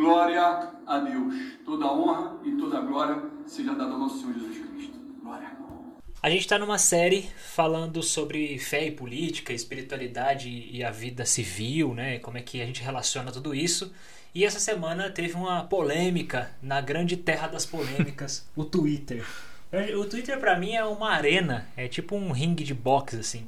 [0.00, 1.34] Glória a Deus.
[1.62, 4.98] Toda honra e toda glória seja dada ao nosso Senhor Jesus Cristo.
[5.22, 5.50] Glória.
[6.22, 11.94] A gente está numa série falando sobre fé e política, espiritualidade e a vida civil,
[11.94, 12.18] né?
[12.18, 13.92] Como é que a gente relaciona tudo isso.
[14.34, 19.22] E essa semana teve uma polêmica na grande terra das polêmicas, o Twitter.
[19.98, 23.46] O Twitter para mim é uma arena, é tipo um ringue de boxe assim.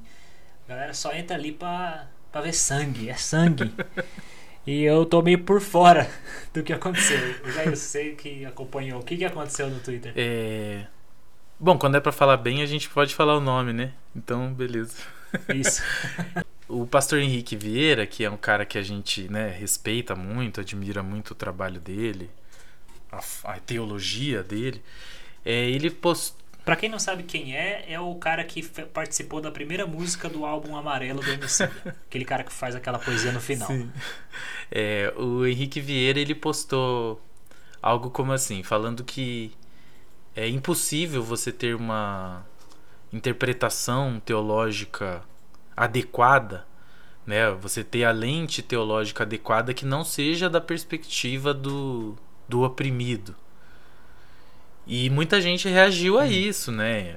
[0.66, 3.73] A galera só entra ali pra, pra ver sangue, é sangue.
[4.67, 6.09] e eu tô meio por fora
[6.53, 7.19] do que aconteceu.
[7.45, 9.01] Eu já sei que acompanhou.
[9.01, 10.12] O que, que aconteceu no Twitter?
[10.16, 10.87] É.
[11.59, 13.93] Bom, quando é para falar bem, a gente pode falar o nome, né?
[14.15, 14.97] Então, beleza.
[15.55, 15.83] Isso.
[16.69, 21.03] o pastor Henrique Vieira, que é um cara que a gente né, respeita muito, admira
[21.03, 22.31] muito o trabalho dele,
[23.11, 24.83] a, a teologia dele,
[25.45, 26.41] é, ele postou.
[26.65, 30.45] Pra quem não sabe quem é, é o cara que participou da primeira música do
[30.45, 31.65] álbum Amarelo do MC.
[32.07, 33.66] aquele cara que faz aquela poesia no final.
[33.66, 33.91] Sim.
[34.70, 37.20] É, o Henrique Vieira, ele postou
[37.83, 39.53] algo como assim, falando que
[40.36, 42.47] é impossível você ter uma
[43.12, 45.23] interpretação teológica
[45.77, 46.64] adequada,
[47.27, 47.51] né?
[47.51, 52.17] Você ter a lente teológica adequada que não seja da perspectiva do,
[52.48, 53.34] do oprimido.
[54.86, 56.27] E muita gente reagiu a hum.
[56.27, 57.16] isso, né?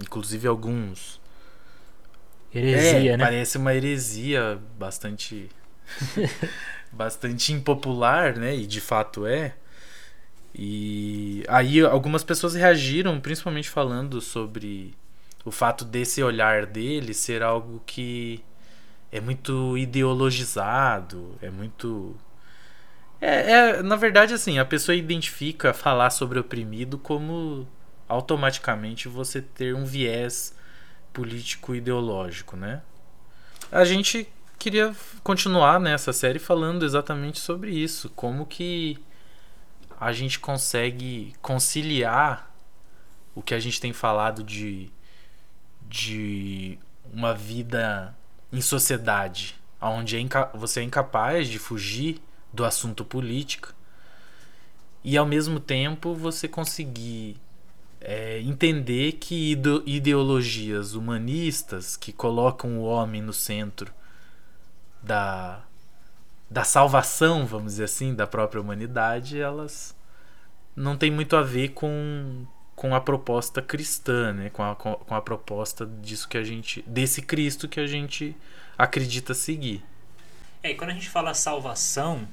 [0.00, 1.20] Inclusive alguns.
[2.54, 3.24] Heresia, é, né?
[3.24, 5.48] Parece uma heresia bastante.
[6.92, 8.56] bastante impopular, né?
[8.56, 9.54] E de fato é.
[10.54, 14.94] E aí algumas pessoas reagiram, principalmente falando sobre
[15.44, 18.44] o fato desse olhar dele ser algo que
[19.10, 22.16] é muito ideologizado, é muito.
[23.24, 27.68] É, é, na verdade, assim, a pessoa identifica falar sobre oprimido como
[28.08, 30.52] automaticamente você ter um viés
[31.12, 32.82] político ideológico, né?
[33.70, 34.26] A gente
[34.58, 38.98] queria continuar nessa série falando exatamente sobre isso, como que
[40.00, 42.52] a gente consegue conciliar
[43.36, 44.90] o que a gente tem falado de,
[45.82, 46.76] de
[47.12, 48.16] uma vida
[48.52, 52.20] em sociedade, onde é você é incapaz de fugir
[52.52, 53.74] do assunto política
[55.04, 57.36] e ao mesmo tempo você conseguir
[58.00, 63.92] é, entender que ideologias humanistas que colocam o homem no centro
[65.02, 65.62] da,
[66.50, 69.96] da salvação, vamos dizer assim, da própria humanidade, elas
[70.74, 74.50] não tem muito a ver com, com a proposta cristã, né?
[74.50, 78.36] Com a, com a proposta disso que a gente desse Cristo que a gente
[78.76, 79.84] acredita seguir.
[80.62, 82.28] É, e quando a gente fala salvação,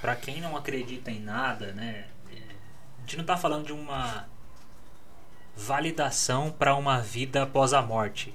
[0.00, 2.06] para quem não acredita em nada, né?
[2.30, 2.38] É,
[2.98, 4.28] a gente não está falando de uma
[5.56, 8.34] validação para uma vida após a morte.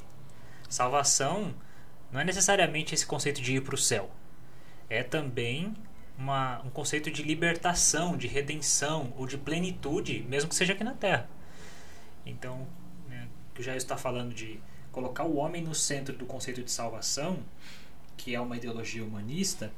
[0.69, 1.53] Salvação
[2.11, 4.09] não é necessariamente esse conceito de ir para o céu
[4.91, 5.73] é também
[6.17, 10.93] uma, um conceito de libertação, de redenção ou de plenitude, mesmo que seja aqui na
[10.93, 11.29] Terra.
[12.25, 12.67] Então,
[13.07, 14.59] né, que já está falando de
[14.91, 17.39] colocar o homem no centro do conceito de salvação,
[18.23, 19.71] que é uma ideologia humanista,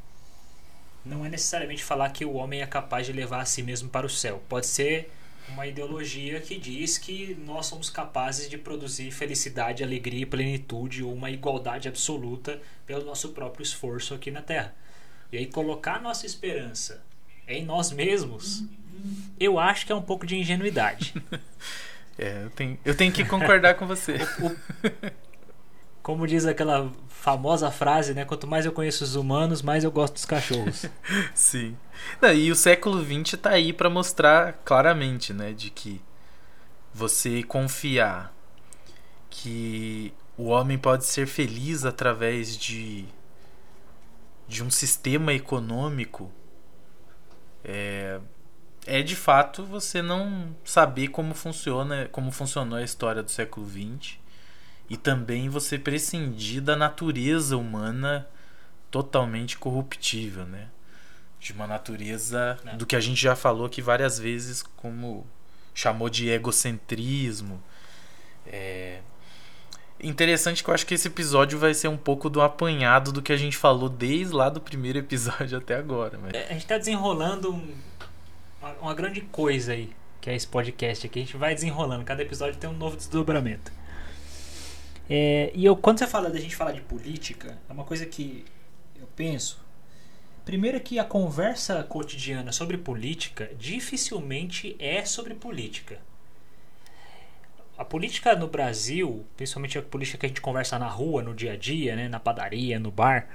[1.05, 4.05] não é necessariamente falar que o homem é capaz de levar a si mesmo para
[4.05, 4.43] o céu.
[4.49, 5.09] Pode ser
[5.47, 11.13] uma ideologia que diz que nós somos capazes de produzir felicidade, alegria e plenitude ou
[11.13, 14.75] uma igualdade absoluta pelo nosso próprio esforço aqui na Terra.
[15.31, 17.01] E aí colocar nossa esperança
[17.47, 18.63] em nós mesmos,
[19.39, 21.13] eu acho que é um pouco de ingenuidade.
[22.15, 24.17] É, eu tenho, eu tenho que concordar com você.
[24.39, 24.57] O, o,
[26.03, 28.25] como diz aquela famosa frase, né?
[28.25, 30.85] Quanto mais eu conheço os humanos, mais eu gosto dos cachorros.
[31.33, 31.77] Sim.
[32.35, 35.53] E o século XX está aí para mostrar claramente, né?
[35.53, 36.01] De que
[36.93, 38.33] você confiar
[39.29, 43.05] que o homem pode ser feliz através de
[44.45, 46.29] de um sistema econômico
[47.63, 48.19] é,
[48.85, 54.17] é de fato você não saber como funciona como funcionou a história do século XX
[54.89, 58.27] e também você prescindir da natureza humana
[58.91, 60.67] totalmente corruptível, né?
[61.39, 62.75] De uma natureza é.
[62.75, 65.25] do que a gente já falou aqui várias vezes, como
[65.73, 67.61] chamou de egocentrismo,
[68.45, 68.99] é,
[70.03, 73.31] Interessante que eu acho que esse episódio vai ser um pouco do apanhado do que
[73.31, 76.19] a gente falou desde lá do primeiro episódio até agora.
[76.21, 76.33] Mas...
[76.33, 77.73] É, a gente tá desenrolando um,
[78.61, 81.19] uma, uma, grande coisa aí, que é esse podcast aqui.
[81.19, 83.71] A gente vai desenrolando, cada episódio tem um novo desdobramento.
[85.15, 88.43] É, e eu, quando você fala da gente falar de política, é uma coisa que
[88.99, 89.61] eu penso.
[90.43, 95.99] Primeiro que a conversa cotidiana sobre política dificilmente é sobre política
[97.77, 101.53] a política no Brasil, principalmente a política que a gente conversa na rua, no dia
[101.53, 103.27] a dia, né, na padaria, no bar,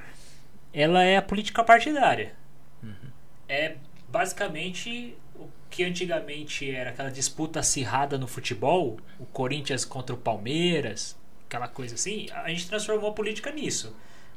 [0.73, 2.35] ela é a política partidária.
[2.83, 3.11] Uhum.
[3.49, 3.77] É
[4.09, 11.17] basicamente o que antigamente era aquela disputa acirrada no futebol, o Corinthians contra o Palmeiras,
[11.49, 13.97] aquela coisa assim, a gente transformou a política nisso.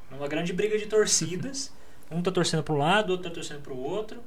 [0.09, 1.71] Numa grande briga de torcidas.
[2.09, 4.21] Um tá torcendo para um lado, outro tá torcendo para o outro.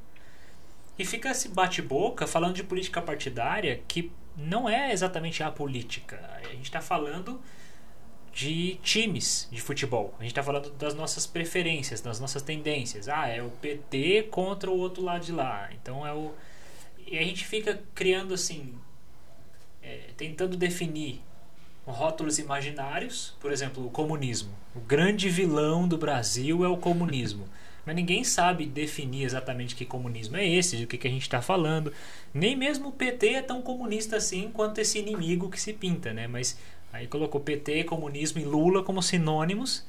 [0.98, 6.20] E fica esse bate-boca falando de política partidária que não é exatamente a política.
[6.34, 7.40] A gente está falando
[8.32, 10.14] de times de futebol.
[10.18, 13.08] A gente está falando das nossas preferências, das nossas tendências.
[13.08, 15.68] Ah, é o PT contra o outro lado de lá.
[15.72, 16.32] Então é o.
[17.06, 18.74] E a gente fica criando assim.
[19.82, 21.20] É, tentando definir
[21.92, 24.50] rótulos imaginários, por exemplo, o comunismo.
[24.74, 27.46] O grande vilão do Brasil é o comunismo.
[27.84, 31.42] Mas ninguém sabe definir exatamente que comunismo é esse, de que, que a gente está
[31.42, 31.92] falando.
[32.32, 36.26] Nem mesmo o PT é tão comunista assim quanto esse inimigo que se pinta, né?
[36.26, 36.58] Mas
[36.92, 39.84] aí colocou PT, comunismo e Lula como sinônimos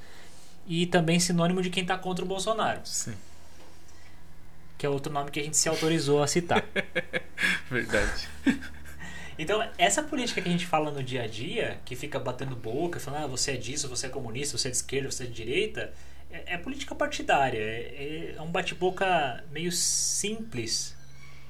[0.67, 2.81] e também sinônimo de quem está contra o Bolsonaro.
[2.83, 3.15] Sim.
[4.77, 6.65] Que é outro nome que a gente se autorizou a citar.
[7.71, 8.27] Verdade.
[9.37, 12.99] Então, essa política que a gente fala no dia a dia, que fica batendo boca,
[12.99, 15.33] falando, ah, você é disso, você é comunista, você é de esquerda, você é de
[15.33, 15.93] direita,
[16.31, 17.59] é, é política partidária.
[17.59, 20.95] É, é um bate-boca meio simples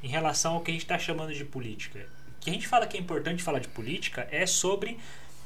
[0.02, 2.08] em relação ao que a gente está chamando de política.
[2.38, 5.00] O que a gente fala que é importante falar de política é sobre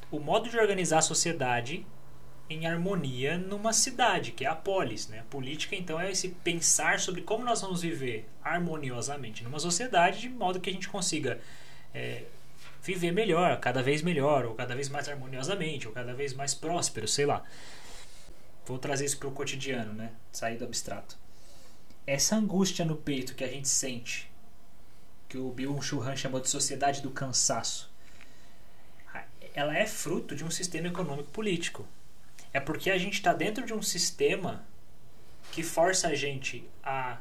[0.09, 1.85] o modo de organizar a sociedade
[2.49, 5.07] em harmonia numa cidade, que é a polis.
[5.07, 5.19] Né?
[5.19, 10.29] A política, então, é esse pensar sobre como nós vamos viver harmoniosamente numa sociedade de
[10.29, 11.39] modo que a gente consiga
[11.93, 12.23] é,
[12.81, 17.07] viver melhor, cada vez melhor, ou cada vez mais harmoniosamente, ou cada vez mais próspero,
[17.07, 17.43] sei lá.
[18.65, 20.11] Vou trazer isso para o cotidiano, né?
[20.31, 21.17] Sair do abstrato.
[22.05, 24.29] Essa angústia no peito que a gente sente,
[25.27, 27.91] que o Bill Churran chamou de sociedade do cansaço,
[29.53, 31.87] ela é fruto de um sistema econômico político.
[32.53, 34.65] É porque a gente está dentro de um sistema
[35.51, 37.19] que força a gente a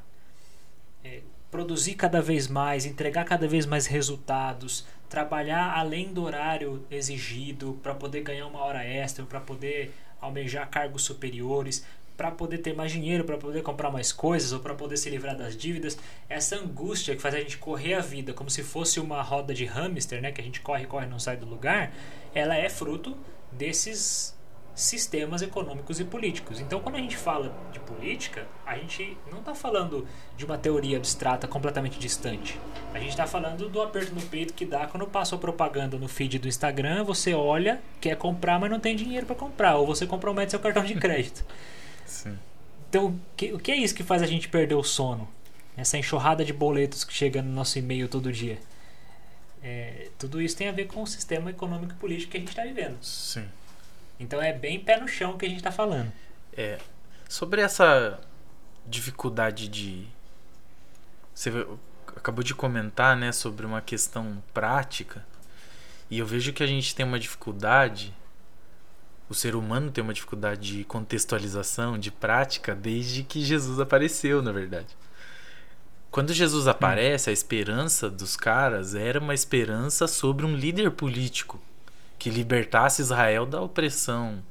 [1.05, 7.79] é, produzir cada vez mais, entregar cada vez mais resultados, trabalhar além do horário exigido
[7.83, 11.85] para poder ganhar uma hora extra, para poder almejar cargos superiores,
[12.17, 15.37] para poder ter mais dinheiro, para poder comprar mais coisas ou para poder se livrar
[15.37, 15.97] das dívidas.
[16.29, 19.65] Essa angústia que faz a gente correr a vida como se fosse uma roda de
[19.65, 21.93] hamster, né, que a gente corre, corre, não sai do lugar,
[22.35, 23.17] ela é fruto
[23.53, 24.37] desses
[24.79, 26.61] sistemas econômicos e políticos.
[26.61, 30.97] Então, quando a gente fala de política, a gente não está falando de uma teoria
[30.97, 32.59] abstrata completamente distante.
[32.95, 36.07] A gente está falando do aperto no peito que dá quando passa a propaganda no
[36.07, 40.07] feed do Instagram, você olha, quer comprar, mas não tem dinheiro para comprar, ou você
[40.07, 41.45] compromete seu cartão de crédito.
[42.07, 42.39] Sim.
[42.89, 45.29] Então, o que, o que é isso que faz a gente perder o sono?
[45.77, 48.59] Essa enxurrada de boletos que chega no nosso e-mail todo dia.
[49.63, 52.51] É, tudo isso tem a ver com o sistema econômico e político que a gente
[52.51, 52.97] está vivendo.
[53.03, 53.45] Sim.
[54.19, 56.13] Então é bem pé no chão que a gente está falando.
[56.57, 56.79] É.
[57.29, 58.19] Sobre essa
[58.87, 60.07] dificuldade de.
[61.35, 61.51] Você
[62.17, 65.25] acabou de comentar, né, sobre uma questão prática.
[66.11, 68.13] E eu vejo que a gente tem uma dificuldade.
[69.29, 74.51] O ser humano tem uma dificuldade de contextualização, de prática, desde que Jesus apareceu, na
[74.51, 74.97] verdade.
[76.11, 81.61] Quando Jesus aparece, a esperança dos caras era uma esperança sobre um líder político
[82.19, 84.43] que libertasse Israel da opressão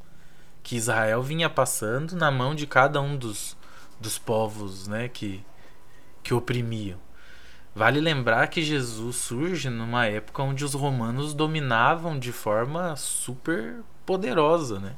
[0.68, 3.56] que Israel vinha passando na mão de cada um dos,
[4.02, 5.42] dos povos né, que,
[6.22, 7.00] que oprimiam.
[7.74, 14.78] Vale lembrar que Jesus surge numa época onde os romanos dominavam de forma super poderosa,
[14.78, 14.98] né?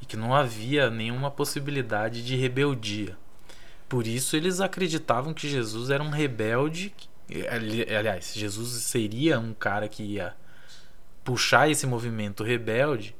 [0.00, 3.18] E que não havia nenhuma possibilidade de rebeldia.
[3.86, 6.94] Por isso eles acreditavam que Jesus era um rebelde.
[7.94, 10.34] Aliás, Jesus seria um cara que ia
[11.24, 13.14] puxar esse movimento rebelde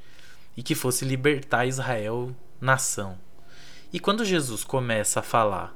[0.57, 3.19] e que fosse libertar Israel nação.
[3.92, 5.75] E quando Jesus começa a falar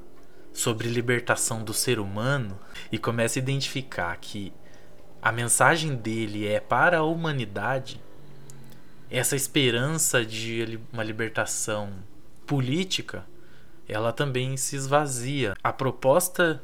[0.52, 2.58] sobre libertação do ser humano
[2.92, 4.52] e começa a identificar que
[5.20, 8.00] a mensagem dele é para a humanidade,
[9.10, 11.92] essa esperança de uma libertação
[12.46, 13.24] política,
[13.88, 15.54] ela também se esvazia.
[15.64, 16.62] A proposta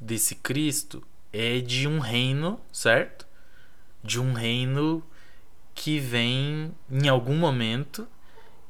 [0.00, 3.27] desse Cristo é de um reino, certo?
[4.02, 5.02] De um reino
[5.74, 8.08] que vem em algum momento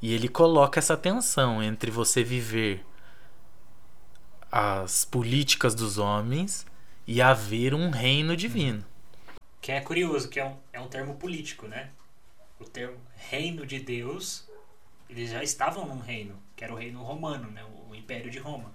[0.00, 2.84] e ele coloca essa tensão entre você viver
[4.50, 6.66] as políticas dos homens
[7.06, 8.84] e haver um reino divino.
[9.60, 11.90] Que é curioso, que é um, é um termo político, né?
[12.60, 14.48] O termo reino de Deus,
[15.08, 17.64] eles já estavam num reino, que era o reino romano, né?
[17.88, 18.72] o Império de Roma.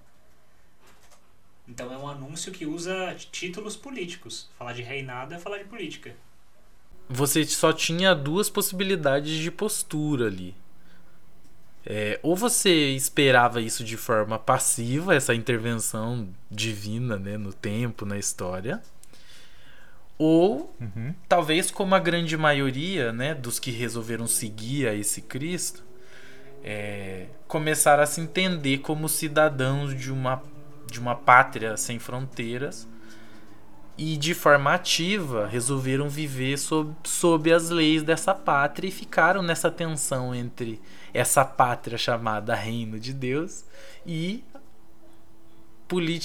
[1.67, 4.49] Então é um anúncio que usa títulos políticos.
[4.57, 6.15] Falar de reinado é falar de política
[7.09, 10.55] você só tinha duas possibilidades de postura ali.
[11.85, 18.17] É, ou você esperava isso de forma passiva, essa intervenção divina né, no tempo, na
[18.17, 18.81] história,
[20.17, 21.13] ou Uhum.
[21.27, 25.83] talvez como a grande maioria né, dos que resolveram seguir a esse Cristo,
[26.63, 30.41] é, começaram a se entender como cidadãos de uma,
[30.89, 32.87] de uma pátria sem fronteiras
[33.97, 39.69] e de forma ativa resolveram viver sob, sob as leis dessa pátria e ficaram nessa
[39.69, 40.81] tensão entre
[41.13, 43.63] essa pátria chamada Reino de Deus
[44.05, 44.43] e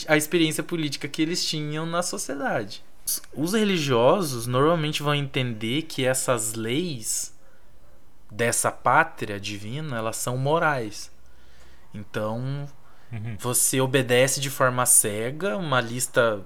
[0.06, 2.82] a experiência política que eles tinham na sociedade.
[3.34, 7.34] Os religiosos normalmente vão entender que essas leis
[8.30, 11.10] dessa pátria divina, elas são morais.
[11.94, 12.66] Então,
[13.10, 13.36] Uhum.
[13.38, 16.44] você obedece de forma cega uma lista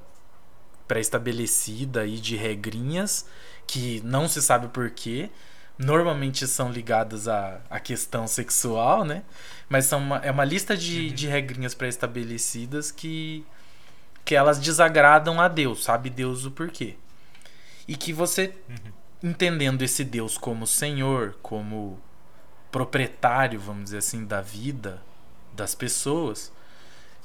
[0.93, 3.27] pré-estabelecida aí de regrinhas
[3.67, 5.31] que não se sabe porquê.
[5.79, 9.23] Normalmente são ligadas à, à questão sexual, né?
[9.71, 13.43] Mas são uma, é uma lista de, de regrinhas pré-estabelecidas que,
[14.23, 16.97] que elas desagradam a Deus, sabe Deus o porquê.
[17.89, 18.55] E que você,
[19.23, 21.99] entendendo esse Deus como Senhor, como
[22.71, 25.03] proprietário, vamos dizer assim, da vida
[25.55, 26.53] das pessoas,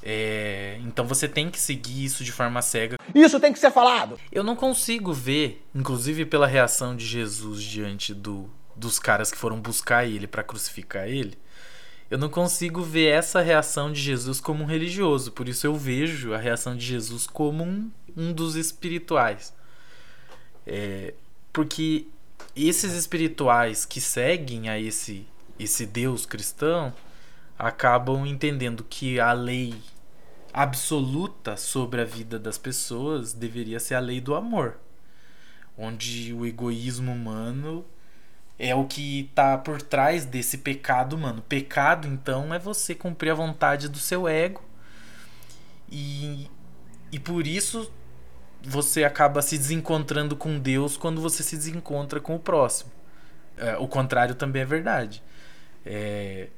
[0.02, 2.96] é, então você tem que seguir isso de forma cega.
[3.14, 4.18] Isso tem que ser falado.
[4.30, 9.60] Eu não consigo ver, inclusive pela reação de Jesus diante do, dos caras que foram
[9.60, 11.36] buscar ele para crucificar ele,
[12.10, 15.30] eu não consigo ver essa reação de Jesus como um religioso.
[15.32, 19.52] Por isso eu vejo a reação de Jesus como um, um dos espirituais.
[20.66, 21.12] É,
[21.52, 22.06] porque
[22.56, 25.26] esses espirituais que seguem a esse,
[25.58, 26.94] esse Deus cristão
[27.58, 29.74] acabam entendendo que a lei
[30.52, 34.78] absoluta sobre a vida das pessoas deveria ser a lei do amor,
[35.76, 37.84] onde o egoísmo humano
[38.58, 41.42] é o que está por trás desse pecado humano.
[41.42, 44.62] Pecado, então, é você cumprir a vontade do seu ego
[45.90, 46.50] e,
[47.12, 47.90] e por isso
[48.62, 52.90] você acaba se desencontrando com Deus quando você se desencontra com o próximo.
[53.56, 55.22] É, o contrário também é verdade.
[55.86, 56.48] É,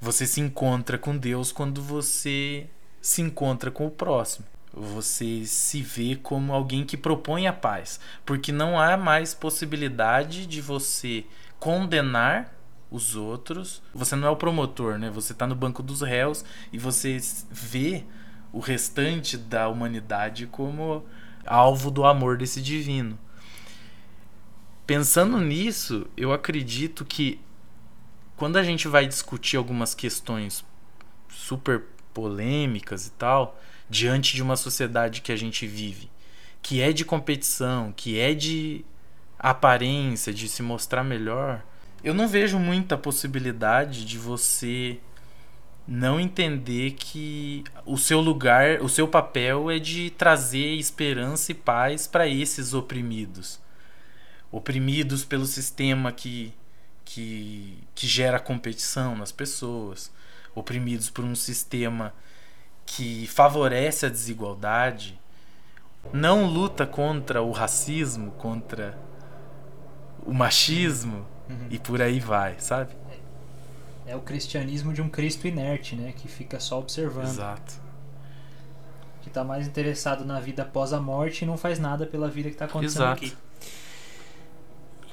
[0.00, 2.68] você se encontra com Deus quando você
[3.00, 4.46] se encontra com o próximo.
[4.72, 7.98] Você se vê como alguém que propõe a paz.
[8.24, 11.24] Porque não há mais possibilidade de você
[11.58, 12.52] condenar
[12.90, 13.82] os outros.
[13.94, 15.10] Você não é o promotor, né?
[15.10, 17.18] Você está no banco dos réus e você
[17.50, 18.04] vê
[18.52, 21.04] o restante da humanidade como
[21.46, 23.18] alvo do amor desse divino.
[24.86, 27.40] Pensando nisso, eu acredito que
[28.36, 30.64] quando a gente vai discutir algumas questões
[31.28, 36.10] super polêmicas e tal, diante de uma sociedade que a gente vive,
[36.62, 38.84] que é de competição, que é de
[39.38, 41.62] aparência, de se mostrar melhor,
[42.02, 44.98] eu não vejo muita possibilidade de você
[45.86, 52.06] não entender que o seu lugar, o seu papel é de trazer esperança e paz
[52.06, 53.60] para esses oprimidos.
[54.50, 56.52] Oprimidos pelo sistema que,
[57.06, 60.12] que, que gera competição nas pessoas,
[60.54, 62.12] oprimidos por um sistema
[62.84, 65.18] que favorece a desigualdade,
[66.12, 68.98] não luta contra o racismo, contra
[70.24, 71.26] o machismo
[71.70, 72.94] e por aí vai, sabe?
[74.04, 76.12] É o cristianismo de um Cristo inerte, né?
[76.12, 77.26] Que fica só observando.
[77.26, 77.80] Exato.
[79.22, 82.50] Que tá mais interessado na vida após a morte e não faz nada pela vida
[82.50, 83.24] que tá acontecendo Exato.
[83.24, 83.36] aqui.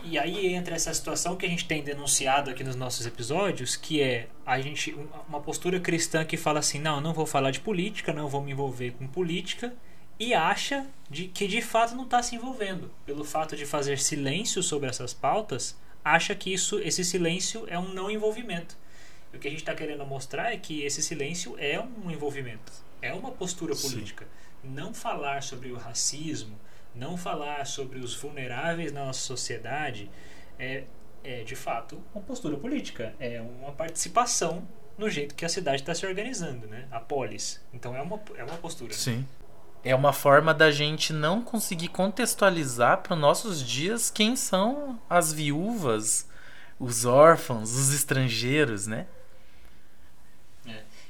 [0.03, 4.01] E aí entra essa situação que a gente tem denunciado aqui nos nossos episódios, que
[4.01, 4.93] é a gente
[5.29, 8.41] uma postura cristã que fala assim, não, eu não vou falar de política, não vou
[8.41, 9.74] me envolver com política,
[10.19, 12.91] e acha de que de fato não está se envolvendo.
[13.05, 17.93] Pelo fato de fazer silêncio sobre essas pautas, acha que isso, esse silêncio é um
[17.93, 18.77] não envolvimento.
[19.33, 22.72] E o que a gente está querendo mostrar é que esse silêncio é um envolvimento,
[23.01, 23.89] é uma postura Sim.
[23.89, 24.27] política.
[24.63, 26.57] Não falar sobre o racismo,
[26.96, 30.10] não falar sobre os vulneráveis na nossa sociedade
[30.60, 30.84] é,
[31.24, 35.94] é de fato uma postura política, é uma participação no jeito que a cidade está
[35.96, 36.88] se organizando, né?
[36.92, 37.62] A polis.
[37.74, 38.94] Então é uma, é uma postura.
[38.94, 39.26] Sim.
[39.84, 45.34] É uma forma da gente não conseguir contextualizar para os nossos dias quem são as
[45.34, 46.30] viúvas,
[46.80, 49.08] os órfãos, os estrangeiros, né?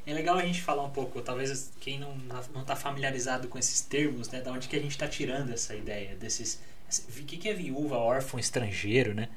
[0.06, 2.16] É legal a gente falar um pouco, talvez quem não
[2.54, 5.74] não está familiarizado com esses termos, né, da onde que a gente está tirando essa
[5.74, 6.60] ideia desses,
[7.08, 9.30] o que que é viúva, órfão, estrangeiro, né?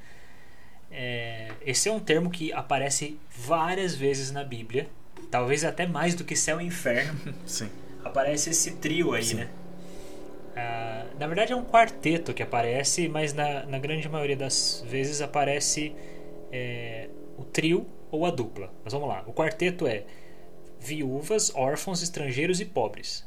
[0.90, 4.88] É, esse é um termo que aparece várias vezes na Bíblia,
[5.30, 7.34] talvez até mais do que céu e inferno.
[7.46, 7.70] Sim.
[8.04, 9.34] aparece esse trio aí, Sim.
[9.36, 9.48] né?
[10.56, 15.20] Ah, na verdade é um quarteto que aparece, mas na, na grande maioria das vezes
[15.20, 15.94] aparece
[16.50, 18.72] é, o trio ou a dupla.
[18.82, 19.22] Mas vamos lá.
[19.26, 20.04] O quarteto é
[20.80, 23.26] viúvas, órfãos, estrangeiros e pobres.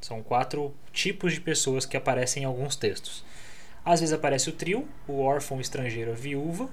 [0.00, 3.24] São quatro tipos de pessoas que aparecem em alguns textos.
[3.84, 6.70] Às vezes aparece o trio, o órfão, estrangeiro, a viúva,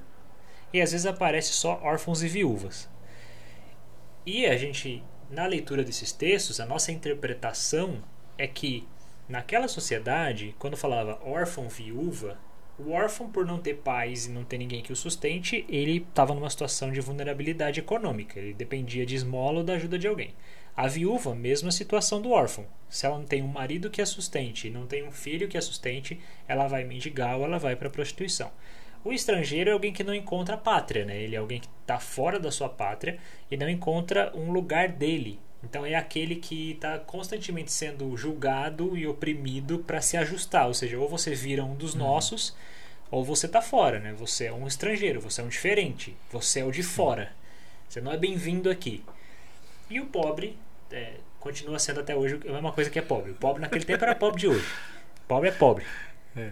[0.73, 2.89] e às vezes aparece só órfãos e viúvas.
[4.25, 8.03] E a gente, na leitura desses textos, a nossa interpretação
[8.37, 8.87] é que
[9.27, 12.37] naquela sociedade, quando falava órfão, viúva,
[12.85, 16.33] o órfão, por não ter pais e não ter ninguém que o sustente, ele estava
[16.33, 18.39] numa situação de vulnerabilidade econômica.
[18.39, 20.33] Ele dependia de esmola ou da ajuda de alguém.
[20.75, 22.65] A viúva, mesma situação do órfão.
[22.89, 25.57] Se ela não tem um marido que a sustente e não tem um filho que
[25.57, 28.51] a sustente, ela vai mendigar ou ela vai para a prostituição.
[29.03, 31.21] O estrangeiro é alguém que não encontra a pátria, né?
[31.21, 33.19] Ele é alguém que está fora da sua pátria
[33.49, 35.39] e não encontra um lugar dele.
[35.63, 40.67] Então é aquele que está constantemente sendo julgado e oprimido para se ajustar.
[40.67, 41.99] Ou seja, ou você vira um dos uhum.
[41.99, 42.55] nossos,
[43.09, 44.13] ou você está fora, né?
[44.13, 47.31] Você é um estrangeiro, você é um diferente, você é o de fora.
[47.87, 49.03] Você não é bem-vindo aqui.
[49.89, 50.57] E o pobre
[50.89, 53.31] é, continua sendo até hoje a mesma coisa que é pobre.
[53.31, 54.65] O pobre naquele tempo era pobre de hoje.
[55.27, 55.85] Pobre é pobre.
[56.35, 56.51] É.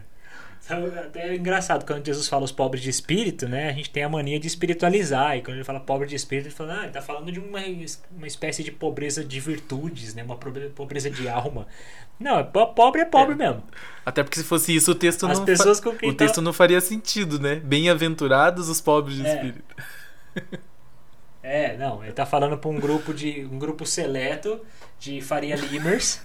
[0.64, 3.70] Então, até é engraçado, quando Jesus fala os pobres de espírito, né?
[3.70, 5.38] A gente tem a mania de espiritualizar.
[5.38, 7.60] E quando ele fala pobre de espírito, ele fala, ah, ele tá falando de uma,
[8.16, 10.24] uma espécie de pobreza de virtudes, né?
[10.24, 11.68] Uma pobreza de alma.
[12.20, 13.38] Não, é pobre é pobre é.
[13.38, 13.64] mesmo.
[14.06, 16.42] Até porque se fosse isso, o texto As não pessoas com o texto tá...
[16.42, 17.56] não faria sentido, né?
[17.56, 19.36] Bem-aventurados os pobres de é.
[19.36, 19.76] espírito.
[21.42, 24.60] É, não, ele tá falando para um grupo de um grupo seleto
[25.00, 26.22] de Faria Limers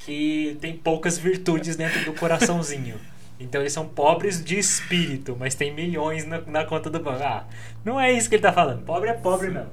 [0.00, 3.00] que tem poucas virtudes dentro do coraçãozinho.
[3.40, 7.22] Então eles são pobres de espírito, mas tem milhões na, na conta do banco.
[7.22, 7.48] Ah,
[7.82, 8.84] não é isso que ele está falando.
[8.84, 9.70] Pobre é pobre mesmo.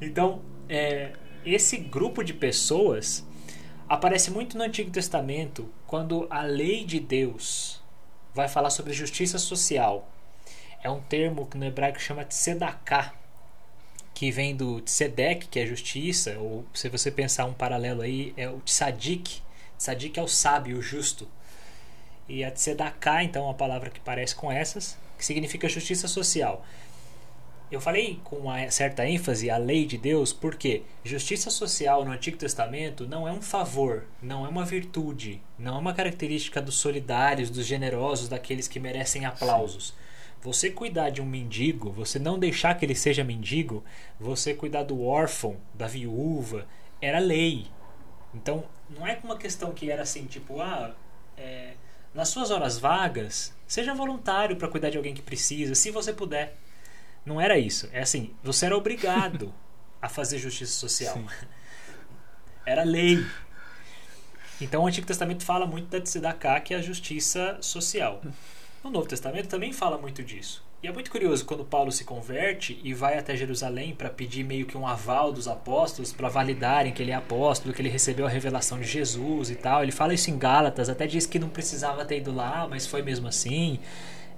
[0.00, 1.12] Então, é,
[1.44, 3.26] esse grupo de pessoas
[3.88, 7.82] aparece muito no Antigo Testamento quando a lei de Deus
[8.34, 10.06] vai falar sobre justiça social.
[10.82, 13.14] É um termo que no hebraico chama sedaká,
[14.14, 18.48] que vem do tzedek, que é justiça, ou se você pensar um paralelo aí, é
[18.48, 19.40] o tzadik.
[19.76, 21.26] Tzadik é o sábio, o justo.
[22.28, 26.64] E a tzedakah, então, uma palavra que parece com essas, que significa justiça social.
[27.70, 32.38] Eu falei com uma certa ênfase a lei de Deus porque justiça social no Antigo
[32.38, 37.50] Testamento não é um favor, não é uma virtude, não é uma característica dos solidários,
[37.50, 39.88] dos generosos, daqueles que merecem aplausos.
[39.88, 39.94] Sim.
[40.40, 43.84] Você cuidar de um mendigo, você não deixar que ele seja mendigo,
[44.18, 46.66] você cuidar do órfão, da viúva,
[47.02, 47.66] era lei.
[48.34, 50.94] Então, não é uma questão que era assim, tipo, ah,
[51.36, 51.72] é,
[52.14, 56.56] nas suas horas vagas, seja voluntário para cuidar de alguém que precisa, se você puder.
[57.24, 57.88] Não era isso.
[57.92, 59.52] É assim, você era obrigado
[60.00, 61.14] a fazer justiça social.
[61.14, 61.26] Sim.
[62.66, 63.24] Era lei.
[64.60, 68.20] Então o Antigo Testamento fala muito da tzedakah, que é a justiça social.
[68.84, 70.62] No Novo Testamento também fala muito disso.
[70.80, 74.64] E é muito curioso quando Paulo se converte e vai até Jerusalém para pedir meio
[74.64, 78.28] que um aval dos apóstolos, para validarem que ele é apóstolo, que ele recebeu a
[78.28, 79.82] revelação de Jesus e tal.
[79.82, 83.02] Ele fala isso em Gálatas, até diz que não precisava ter ido lá, mas foi
[83.02, 83.80] mesmo assim.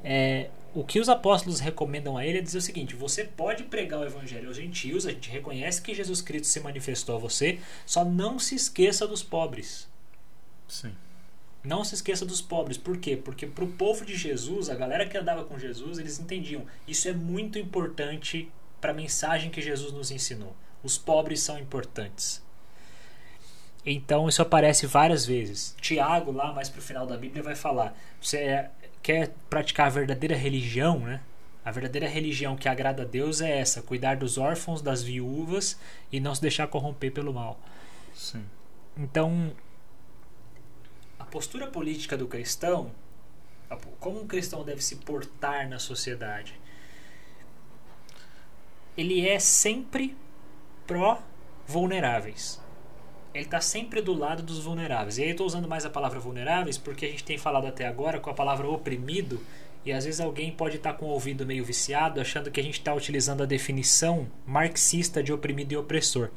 [0.02, 4.00] É, o que os apóstolos recomendam a ele é dizer o seguinte: você pode pregar
[4.00, 8.02] o evangelho aos gentios, a gente reconhece que Jesus Cristo se manifestou a você, só
[8.02, 9.86] não se esqueça dos pobres.
[10.66, 10.92] Sim.
[11.62, 12.78] Não se esqueça dos pobres.
[12.78, 13.16] Por quê?
[13.16, 16.64] Porque para o povo de Jesus, a galera que andava com Jesus, eles entendiam.
[16.88, 20.56] Isso é muito importante para a mensagem que Jesus nos ensinou.
[20.82, 22.42] Os pobres são importantes.
[23.84, 25.74] Então isso aparece várias vezes.
[25.80, 28.70] Tiago, lá mais para o final da Bíblia, vai falar: você é,
[29.02, 31.20] quer praticar a verdadeira religião, né?
[31.64, 35.78] A verdadeira religião que agrada a Deus é essa: cuidar dos órfãos, das viúvas
[36.10, 37.58] e não se deixar corromper pelo mal.
[38.14, 38.44] Sim.
[38.96, 39.52] Então,
[41.30, 42.90] postura política do cristão,
[43.98, 46.58] como um cristão deve se portar na sociedade,
[48.96, 50.16] ele é sempre
[50.86, 52.60] pró-vulneráveis.
[53.32, 55.18] Ele está sempre do lado dos vulneráveis.
[55.18, 57.86] E aí eu estou usando mais a palavra vulneráveis porque a gente tem falado até
[57.86, 59.40] agora com a palavra oprimido
[59.84, 62.62] e às vezes alguém pode estar tá com o ouvido meio viciado achando que a
[62.62, 66.30] gente está utilizando a definição marxista de oprimido e opressor.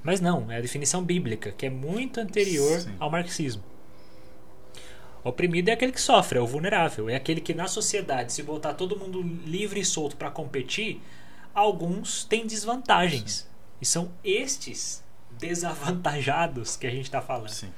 [0.00, 2.94] Mas não, é a definição bíblica, que é muito anterior Sim.
[3.00, 3.64] ao marxismo.
[5.24, 8.74] Oprimido é aquele que sofre, é o vulnerável, é aquele que na sociedade, se botar
[8.74, 11.00] todo mundo livre e solto para competir,
[11.54, 13.32] alguns têm desvantagens.
[13.32, 13.46] Sim.
[13.80, 15.02] E são estes
[15.38, 17.50] desavantajados que a gente está falando.
[17.50, 17.70] Sim.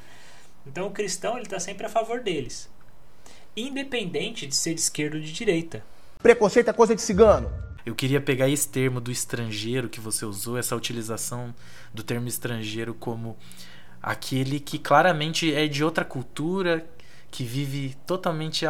[0.66, 2.70] Então o cristão ele está sempre a favor deles,
[3.56, 5.82] independente de ser de esquerda ou de direita.
[6.22, 7.50] Preconceito é coisa de cigano.
[7.84, 11.54] Eu queria pegar esse termo do estrangeiro que você usou, essa utilização
[11.94, 13.36] do termo estrangeiro como
[14.02, 16.86] aquele que claramente é de outra cultura,
[17.30, 18.64] que vive totalmente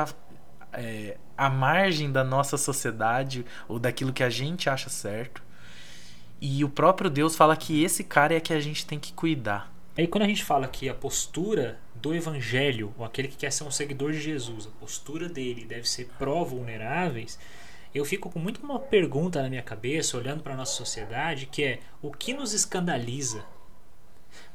[0.73, 5.43] é, à margem da nossa sociedade ou daquilo que a gente acha certo.
[6.41, 9.73] E o próprio Deus fala que esse cara é que a gente tem que cuidar.
[9.97, 13.65] Aí quando a gente fala que a postura do evangelho, ou aquele que quer ser
[13.65, 17.39] um seguidor de Jesus, a postura dele deve ser pró-vulneráveis,
[17.95, 21.63] eu fico com muito uma pergunta na minha cabeça, olhando para a nossa sociedade, que
[21.63, 23.45] é o que nos escandaliza?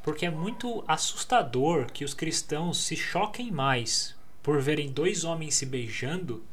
[0.05, 5.65] Porque é muito assustador que os cristãos se choquem mais por verem dois homens se
[5.65, 6.45] beijando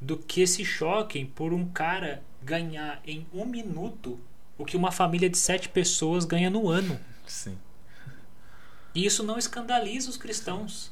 [0.00, 4.18] do que se choquem por um cara ganhar em um minuto
[4.58, 6.98] o que uma família de sete pessoas ganha no ano.
[7.24, 7.56] Sim.
[8.92, 10.90] E isso não escandaliza os cristãos.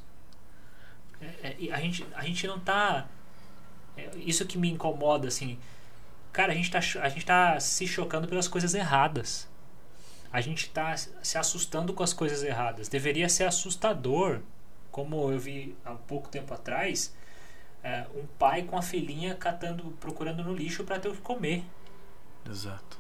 [1.21, 3.09] É, é, a, gente, a gente não tá.
[3.97, 5.59] É, isso que me incomoda, assim.
[6.33, 9.49] Cara, a gente, tá, a gente tá se chocando pelas coisas erradas.
[10.33, 12.89] A gente tá se assustando com as coisas erradas.
[12.89, 14.41] Deveria ser assustador,
[14.91, 17.15] como eu vi há pouco tempo atrás,
[17.83, 21.65] é, um pai com a filhinha catando, procurando no lixo para ter o que comer.
[22.49, 22.96] Exato.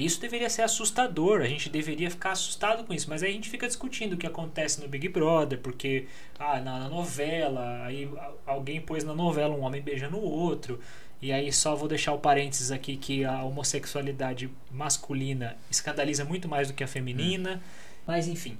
[0.00, 3.50] Isso deveria ser assustador, a gente deveria ficar assustado com isso, mas aí a gente
[3.50, 6.06] fica discutindo o que acontece no Big Brother, porque
[6.38, 8.10] ah, na, novela, aí
[8.46, 10.80] alguém pôs na novela um homem beijando o outro,
[11.20, 16.68] e aí só vou deixar o parênteses aqui que a homossexualidade masculina escandaliza muito mais
[16.68, 18.00] do que a feminina, hum.
[18.06, 18.56] mas enfim.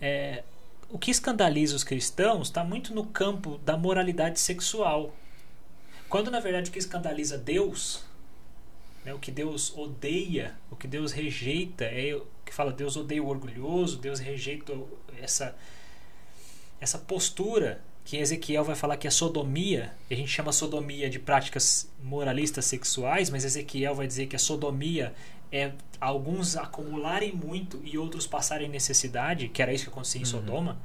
[0.00, 0.42] É,
[0.88, 5.14] o que escandaliza os cristãos está muito no campo da moralidade sexual.
[6.08, 8.09] Quando na verdade o que escandaliza Deus
[9.04, 9.14] né?
[9.14, 13.28] O que Deus odeia, o que Deus rejeita, é o que fala Deus odeia o
[13.28, 14.72] orgulhoso, Deus rejeita
[15.20, 15.56] essa,
[16.80, 21.88] essa postura que Ezequiel vai falar que é sodomia, a gente chama sodomia de práticas
[22.02, 25.14] moralistas sexuais, mas Ezequiel vai dizer que a sodomia
[25.52, 30.30] é alguns acumularem muito e outros passarem necessidade, que era isso que acontecia em uhum.
[30.30, 30.78] Sodoma.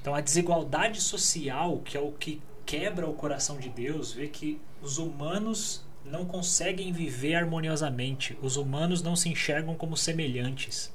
[0.00, 4.60] Então a desigualdade social, que é o que quebra o coração de Deus, vê que
[4.80, 8.36] os humanos não conseguem viver harmoniosamente.
[8.42, 10.92] Os humanos não se enxergam como semelhantes.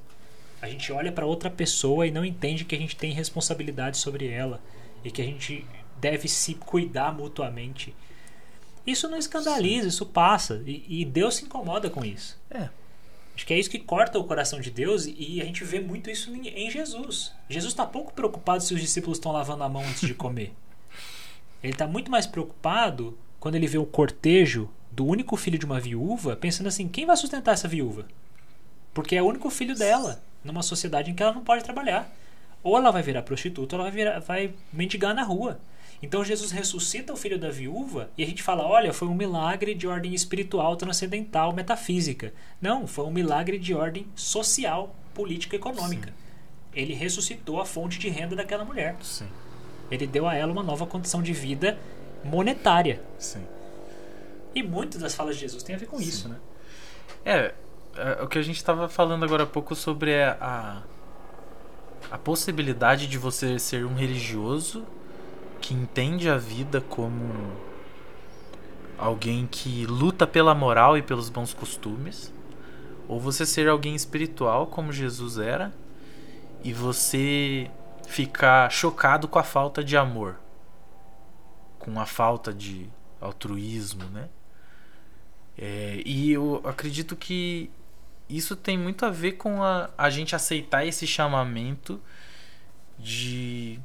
[0.62, 4.28] A gente olha para outra pessoa e não entende que a gente tem responsabilidade sobre
[4.28, 4.62] ela
[5.04, 5.66] e que a gente
[6.00, 7.94] deve se cuidar mutuamente.
[8.86, 10.62] Isso não escandaliza, isso passa.
[10.66, 12.40] E, e Deus se incomoda com isso.
[12.50, 12.70] É.
[13.36, 16.10] Acho que é isso que corta o coração de Deus e a gente vê muito
[16.10, 17.34] isso em Jesus.
[17.50, 20.54] Jesus está pouco preocupado se os discípulos estão lavando a mão antes de comer.
[21.62, 25.80] Ele está muito mais preocupado quando ele vê o cortejo do único filho de uma
[25.80, 28.06] viúva, pensando assim: quem vai sustentar essa viúva?
[28.94, 32.10] Porque é o único filho dela, numa sociedade em que ela não pode trabalhar.
[32.64, 35.60] Ou ela vai virar prostituta, ou ela vai, virar, vai mendigar na rua.
[36.02, 39.76] Então Jesus ressuscita o filho da viúva e a gente fala: olha, foi um milagre
[39.76, 42.34] de ordem espiritual, transcendental, metafísica.
[42.62, 46.08] Não, foi um milagre de ordem social, política econômica.
[46.08, 46.16] Sim.
[46.74, 48.96] Ele ressuscitou a fonte de renda daquela mulher.
[49.02, 49.28] Sim.
[49.92, 51.78] Ele deu a ela uma nova condição de vida
[52.24, 53.02] monetária.
[53.20, 53.42] Sim.
[54.56, 56.04] E muitas das falas de Jesus têm a ver com Sim.
[56.06, 56.38] isso, né?
[57.26, 57.54] É,
[57.98, 60.82] é, o que a gente estava falando agora há pouco sobre a,
[62.10, 64.86] a possibilidade de você ser um religioso
[65.60, 67.54] que entende a vida como
[68.98, 72.34] alguém que luta pela moral e pelos bons costumes,
[73.08, 75.74] ou você ser alguém espiritual como Jesus era
[76.64, 77.70] e você
[78.08, 80.40] ficar chocado com a falta de amor,
[81.78, 82.90] com a falta de
[83.20, 84.30] altruísmo, né?
[85.58, 87.70] É, e eu acredito que
[88.30, 92.02] isso tem muito a ver com a, a gente aceitar esse chamamento
[92.98, 93.80] de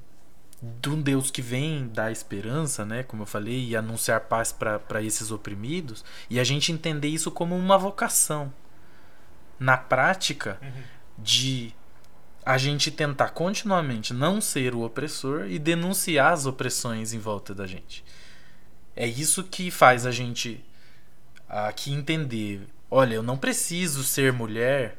[0.63, 5.03] de um Deus que vem dar esperança, né, como eu falei, e anunciar paz para
[5.03, 8.53] esses oprimidos, e a gente entender isso como uma vocação.
[9.59, 10.83] Na prática, uhum.
[11.19, 11.75] de
[12.45, 17.67] a gente tentar continuamente não ser o opressor e denunciar as opressões em volta da
[17.67, 18.05] gente.
[18.97, 20.63] É isso que faz a gente
[21.51, 24.99] aqui entender, olha, eu não preciso ser mulher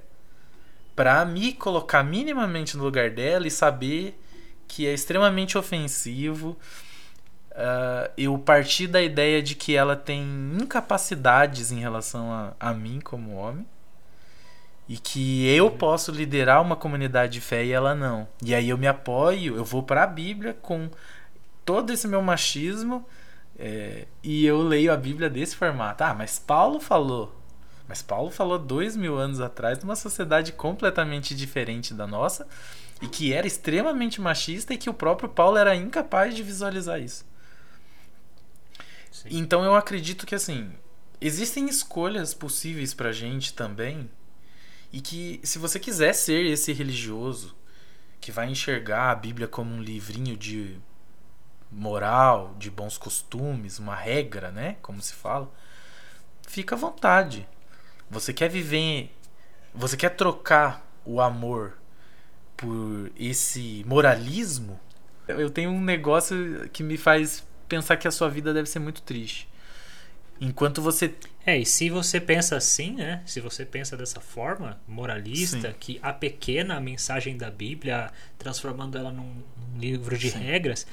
[0.95, 4.19] para me colocar minimamente no lugar dela e saber
[4.67, 6.57] que é extremamente ofensivo
[7.51, 10.23] uh, eu partir da ideia de que ela tem
[10.61, 13.65] incapacidades em relação a, a mim como homem
[14.87, 15.77] e que eu uhum.
[15.77, 18.27] posso liderar uma comunidade de fé e ela não.
[18.43, 20.89] E aí eu me apoio, eu vou para a Bíblia com
[21.63, 23.05] todo esse meu machismo
[23.63, 26.03] é, e eu leio a Bíblia desse formato.
[26.03, 27.39] Ah, mas Paulo falou.
[27.87, 32.47] Mas Paulo falou dois mil anos atrás numa sociedade completamente diferente da nossa
[32.99, 37.23] e que era extremamente machista e que o próprio Paulo era incapaz de visualizar isso.
[39.11, 39.29] Sim.
[39.29, 40.71] Então eu acredito que assim
[41.19, 44.09] existem escolhas possíveis pra gente também
[44.91, 47.55] e que se você quiser ser esse religioso
[48.19, 50.79] que vai enxergar a Bíblia como um livrinho de
[51.71, 54.75] moral, de bons costumes, uma regra, né?
[54.81, 55.51] Como se fala.
[56.47, 57.47] Fica à vontade.
[58.09, 59.15] Você quer viver.
[59.73, 61.77] Você quer trocar o amor
[62.57, 64.79] por esse moralismo?
[65.27, 69.01] Eu tenho um negócio que me faz pensar que a sua vida deve ser muito
[69.01, 69.47] triste.
[70.41, 71.13] Enquanto você.
[71.45, 73.21] É, e se você pensa assim, né?
[73.25, 75.75] Se você pensa dessa forma, moralista, Sim.
[75.79, 79.23] que a mensagem da Bíblia, transformando ela num,
[79.55, 80.39] num livro de Sim.
[80.39, 80.85] regras,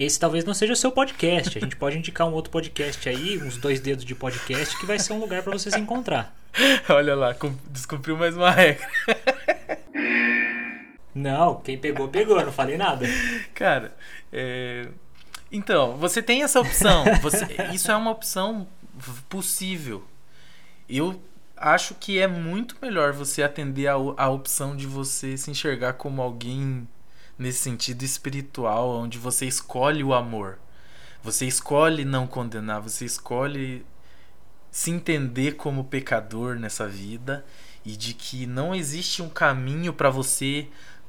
[0.00, 1.58] esse talvez não seja o seu podcast.
[1.58, 4.98] A gente pode indicar um outro podcast aí, uns dois dedos de podcast, que vai
[4.98, 6.34] ser um lugar para você se encontrar.
[6.88, 7.36] Olha lá,
[7.68, 8.88] descumpriu mais uma regra.
[11.14, 13.04] Não, quem pegou, pegou, não falei nada.
[13.52, 13.94] Cara,
[14.32, 14.88] é...
[15.52, 17.04] então, você tem essa opção.
[17.20, 18.66] Você- Isso é uma opção
[19.28, 20.02] possível.
[20.88, 21.20] Eu
[21.58, 26.22] acho que é muito melhor você atender a, a opção de você se enxergar como
[26.22, 26.88] alguém
[27.40, 30.58] nesse sentido espiritual, onde você escolhe o amor.
[31.22, 33.84] Você escolhe não condenar, você escolhe
[34.70, 37.42] se entender como pecador nessa vida
[37.84, 40.68] e de que não existe um caminho para você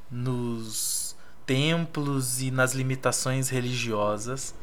[0.10, 4.56] nos templos e nas limitações religiosas.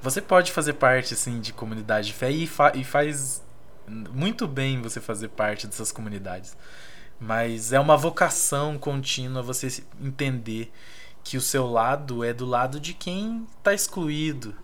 [0.00, 3.42] Você pode fazer parte assim de comunidade de fé e, fa e faz
[3.88, 6.56] muito bem você fazer parte dessas comunidades.
[7.20, 10.72] Mas é uma vocação contínua você entender
[11.22, 14.54] que o seu lado é do lado de quem está excluído.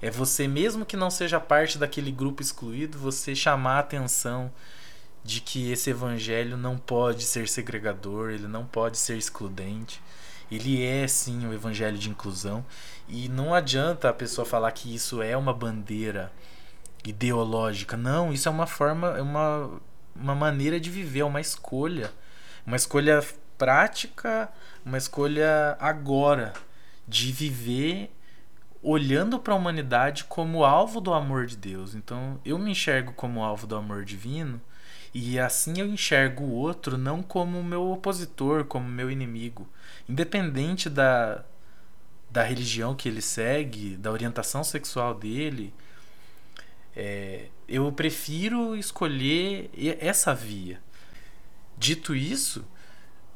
[0.00, 4.50] É você mesmo que não seja parte daquele grupo excluído, você chamar a atenção
[5.22, 10.00] de que esse evangelho não pode ser segregador, ele não pode ser excludente.
[10.50, 12.64] Ele é sim o evangelho de inclusão
[13.08, 16.32] e não adianta a pessoa falar que isso é uma bandeira
[17.04, 17.96] ideológica.
[17.96, 19.70] Não, isso é uma forma, é uma,
[20.20, 22.12] uma maneira de viver, uma escolha.
[22.66, 23.24] Uma escolha
[23.56, 24.48] prática,
[24.84, 26.52] uma escolha agora
[27.06, 28.10] de viver
[28.82, 31.94] olhando para a humanidade como alvo do amor de Deus.
[31.94, 34.60] Então, eu me enxergo como alvo do amor divino
[35.12, 39.68] e assim eu enxergo o outro não como meu opositor, como meu inimigo,
[40.08, 41.44] independente da
[42.30, 45.72] da religião que ele segue, da orientação sexual dele,
[46.94, 50.80] é, eu prefiro escolher essa via.
[51.76, 52.64] Dito isso,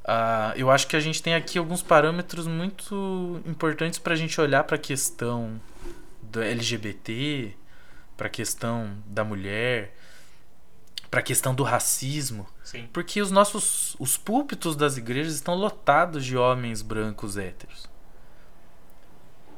[0.05, 4.41] ah, eu acho que a gente tem aqui alguns parâmetros muito importantes para a gente
[4.41, 5.61] olhar para a questão
[6.23, 7.55] do LGBT,
[8.17, 9.95] para a questão da mulher,
[11.11, 12.89] para a questão do racismo, Sim.
[12.93, 17.90] porque os nossos os púlpitos das igrejas estão lotados de homens brancos héteros.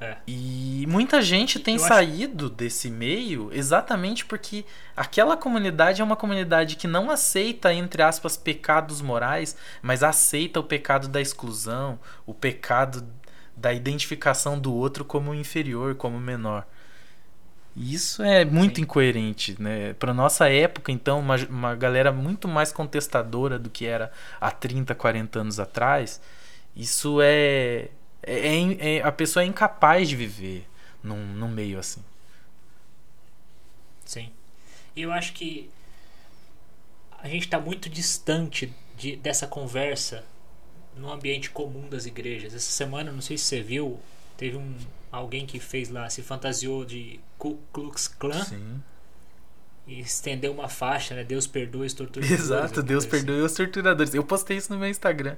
[0.02, 0.16] É.
[0.26, 4.64] E muita gente tem Eu acho- saído desse meio exatamente porque
[4.96, 10.64] aquela comunidade é uma comunidade que não aceita, entre aspas, pecados morais, mas aceita o
[10.64, 13.06] pecado da exclusão, o pecado
[13.56, 16.66] da identificação do outro como inferior, como menor.
[17.76, 18.82] E Isso é muito Sim.
[18.82, 19.94] incoerente, né?
[19.94, 24.10] Para nossa época, então, uma, uma galera muito mais contestadora do que era
[24.40, 26.20] há 30, 40 anos atrás,
[26.76, 27.88] isso é,
[28.22, 30.66] é, é- é- a pessoa é incapaz de viver
[31.02, 32.02] num, num meio assim.
[34.04, 34.30] Sim.
[34.96, 35.70] Eu acho que
[37.18, 40.24] a gente está muito distante de, dessa conversa
[40.96, 42.54] no ambiente comum das igrejas.
[42.54, 43.98] Essa semana, não sei se você viu,
[44.37, 44.76] teve um
[45.11, 48.82] alguém que fez lá, se fantasiou de Ku Klux Klan Sim.
[49.87, 51.22] e estendeu uma faixa, né?
[51.22, 52.40] Deus perdoe os torturadores.
[52.40, 53.11] Exato, Deus assim.
[53.11, 54.14] perdoe os torturadores.
[54.14, 55.37] Eu postei isso no meu Instagram.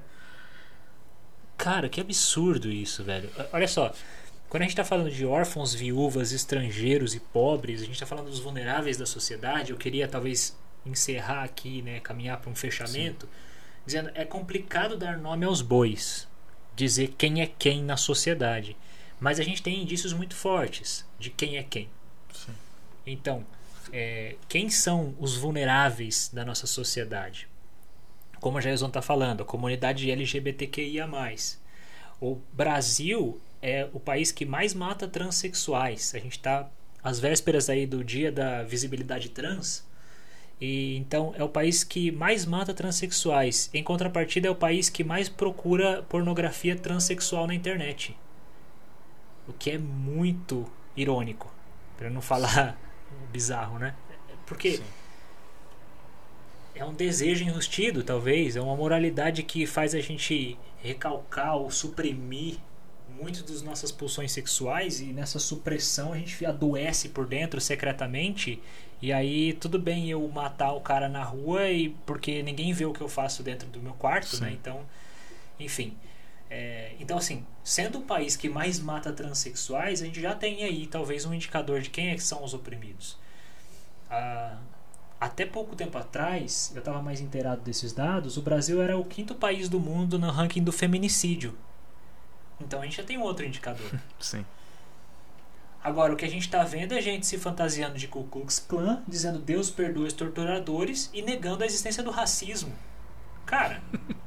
[1.57, 3.29] Cara, que absurdo isso, velho.
[3.51, 3.93] Olha só,
[4.49, 8.29] quando a gente tá falando de órfãos, viúvas, estrangeiros e pobres, a gente tá falando
[8.29, 9.71] dos vulneráveis da sociedade.
[9.71, 13.27] Eu queria talvez encerrar aqui, né, caminhar para um fechamento,
[13.85, 16.27] dizendo é complicado dar nome aos bois,
[16.75, 18.77] dizer quem é quem na sociedade,
[19.19, 21.89] mas a gente tem indícios muito fortes de quem é quem.
[22.33, 22.53] Sim.
[23.05, 23.45] Então,
[23.91, 27.47] é, quem são os vulneráveis da nossa sociedade?
[28.39, 31.07] Como a Jason está falando, a comunidade LGBTQIA+.
[32.21, 36.13] O Brasil é o país que mais mata transexuais.
[36.15, 36.69] A gente está
[37.03, 39.85] às vésperas aí do dia da visibilidade trans.
[40.59, 43.69] E então é o país que mais mata transexuais.
[43.73, 48.17] Em contrapartida, é o país que mais procura pornografia transexual na internet.
[49.47, 51.53] O que é muito irônico,
[51.97, 52.77] para não falar
[53.31, 53.93] bizarro, né?
[54.45, 54.83] Porque Sim.
[56.75, 62.57] É um desejo enrustido, talvez, é uma moralidade que faz a gente recalcar ou suprimir
[63.09, 68.61] muito das nossas pulsões sexuais e nessa supressão a gente adoece por dentro secretamente
[69.01, 72.93] e aí tudo bem eu matar o cara na rua e porque ninguém vê o
[72.93, 74.45] que eu faço dentro do meu quarto, Sim.
[74.45, 74.51] né?
[74.51, 74.85] Então,
[75.59, 75.97] enfim,
[76.49, 80.87] É, então, assim, sendo o país que mais mata transexuais, a gente já tem aí
[80.87, 83.19] talvez um indicador de quem é que são os oprimidos.
[84.09, 84.61] Ah,
[85.25, 89.33] até pouco tempo atrás, eu estava mais inteirado desses dados, o Brasil era o quinto
[89.33, 91.57] país do mundo no ranking do feminicídio.
[92.61, 93.91] Então a gente já tem um outro indicador.
[94.19, 94.45] Sim.
[95.83, 99.03] Agora, o que a gente está vendo é gente se fantasiando de Ku Klux Klan,
[99.07, 102.73] dizendo Deus perdoa os torturadores e negando a existência do racismo.
[103.45, 103.81] Cara,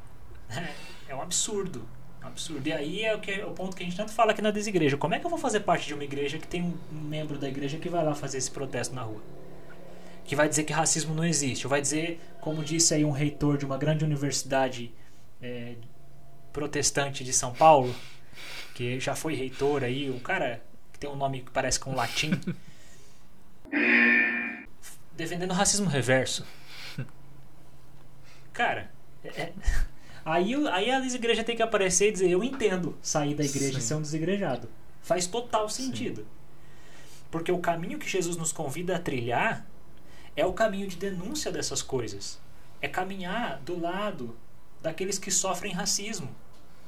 [0.50, 0.74] é,
[1.08, 1.88] é um absurdo.
[2.22, 2.66] Um absurdo.
[2.68, 4.50] E aí é o, que, é o ponto que a gente tanto fala aqui na
[4.50, 4.96] desigreja.
[4.96, 7.38] Como é que eu vou fazer parte de uma igreja que tem um, um membro
[7.38, 9.20] da igreja que vai lá fazer esse protesto na rua?
[10.28, 11.66] Que vai dizer que racismo não existe.
[11.66, 14.94] Ou vai dizer, como disse aí um reitor de uma grande universidade
[15.40, 15.74] é,
[16.52, 17.94] protestante de São Paulo,
[18.74, 20.62] que já foi reitor aí, um cara
[20.92, 22.32] que tem um nome que parece com latim,
[25.16, 26.44] defendendo o racismo reverso.
[28.52, 28.90] Cara,
[29.24, 29.52] é- é-
[30.24, 33.78] aí, aí a igreja tem que aparecer e dizer: Eu entendo sair da igreja Sim.
[33.78, 34.68] e ser um desigrejado.
[35.00, 36.26] Faz total sentido.
[37.30, 39.64] Porque o caminho que Jesus nos convida a trilhar
[40.38, 42.38] é o caminho de denúncia dessas coisas.
[42.80, 44.36] É caminhar do lado
[44.80, 46.32] daqueles que sofrem racismo.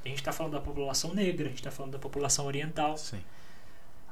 [0.05, 3.21] A gente está falando da população negra, a gente está falando da população oriental Sim.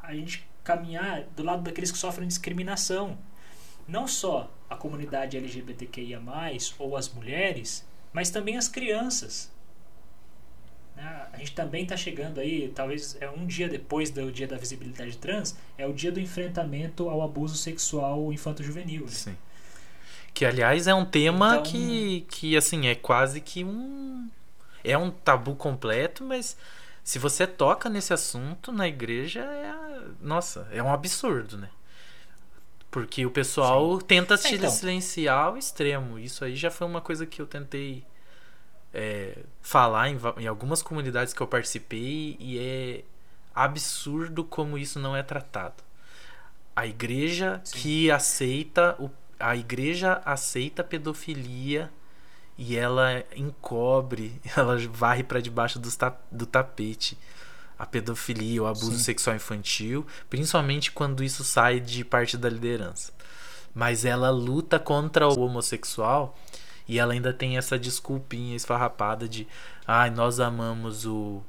[0.02, 3.16] a gente caminhar do lado daqueles que sofrem discriminação.
[3.86, 6.20] Não só a comunidade LGBTQIA,
[6.76, 9.52] ou as mulheres, mas também as crianças.
[10.98, 11.26] Né?
[11.32, 15.16] A gente também está chegando aí, talvez é um dia depois do dia da visibilidade
[15.16, 19.02] trans, é o dia do enfrentamento ao abuso sexual infanto-juvenil.
[19.02, 19.08] né?
[19.10, 19.36] Sim.
[20.34, 24.28] Que, aliás, é um tema Então- que, que, assim, é quase que um...
[24.84, 26.56] É um tabu completo, mas
[27.04, 30.02] se você toca nesse assunto na igreja, é...
[30.20, 31.68] Nossa, é um absurdo, né?
[32.90, 34.70] Porque o pessoal tenta se então.
[34.70, 36.18] silenciar ao extremo.
[36.18, 38.02] Isso aí já foi uma coisa que eu tentei
[38.92, 43.04] é, falar em, em algumas comunidades que eu participei e é
[43.54, 45.82] absurdo como isso não é tratado.
[46.74, 47.78] A igreja Sim.
[47.78, 51.90] que aceita o, a igreja aceita pedofilia
[52.56, 57.18] e ela encobre, ela varre para debaixo ta- do tapete
[57.78, 59.04] a pedofilia, o abuso Sim.
[59.04, 63.12] sexual infantil, principalmente quando isso sai de parte da liderança.
[63.72, 66.36] Mas ela luta contra o homossexual
[66.88, 69.46] e ela ainda tem essa desculpinha esfarrapada de
[69.86, 71.42] ai, nós amamos o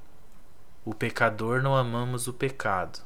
[0.85, 2.99] o pecador, não amamos o pecado.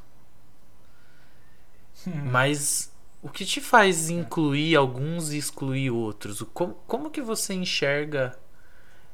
[2.31, 2.91] Mas
[3.21, 6.41] o que te faz incluir alguns e excluir outros?
[6.53, 8.37] Como, como que você enxerga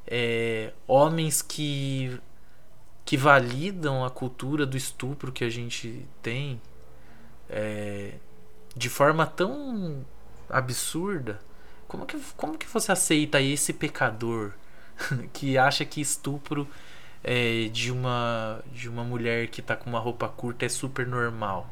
[0.06, 2.20] é, homens que,
[3.04, 6.60] que validam a cultura do estupro que a gente tem
[7.48, 8.14] é,
[8.76, 10.04] de forma tão
[10.48, 11.40] absurda?
[11.90, 14.52] Como que, como que você aceita esse pecador
[15.34, 16.68] que acha que estupro
[17.24, 21.68] é, de, uma, de uma mulher que tá com uma roupa curta é super normal?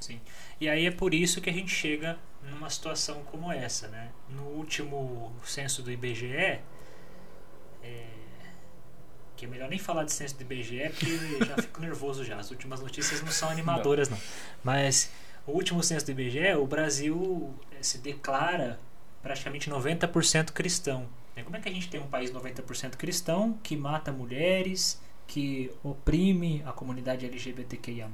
[0.00, 0.20] Sim.
[0.60, 2.18] E aí é por isso que a gente chega
[2.50, 4.10] numa situação como essa, né?
[4.30, 6.58] No último censo do IBGE,
[7.84, 8.06] é,
[9.36, 11.06] que é melhor nem falar de censo do IBGE porque
[11.38, 12.40] eu já fico nervoso já.
[12.40, 14.18] As últimas notícias não são animadoras não.
[14.64, 15.12] Mas
[15.46, 18.76] o último censo do IBGE, o Brasil eh, se declara
[19.22, 21.08] praticamente 90% cristão.
[21.36, 21.42] né?
[21.42, 26.62] Como é que a gente tem um país 90% cristão que mata mulheres, que oprime
[26.66, 28.08] a comunidade LGBTQIA+,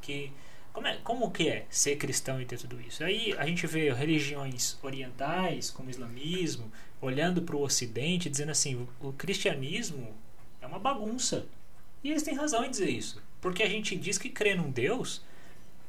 [0.00, 0.32] que
[0.74, 3.04] como, é, como que é ser cristão e ter tudo isso?
[3.04, 8.86] Aí a gente vê religiões orientais, como o islamismo, olhando para o ocidente, dizendo assim,
[9.00, 10.12] o, cristianismo
[10.60, 11.46] é uma bagunça.
[12.02, 13.22] E eles têm razão em dizer isso.
[13.40, 15.22] Porque a gente diz que crê num Deus,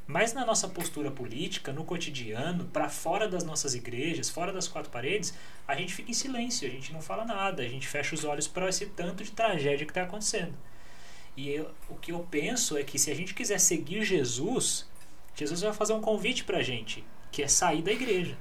[0.08, 4.92] mas na nossa postura política, no cotidiano, para fora das nossas igrejas, fora das quatro
[4.92, 5.34] paredes,
[5.68, 8.48] a gente fica em silêncio, a gente não fala nada, a gente fecha os olhos
[8.48, 10.54] para esse tanto de tragédia que está acontecendo.
[11.36, 14.88] E eu- o que eu penso é que se a gente quiser seguir Jesus,
[15.36, 18.38] Jesus vai fazer um convite pra gente, que é sair da igreja.